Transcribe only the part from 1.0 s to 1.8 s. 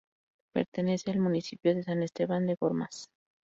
al municipio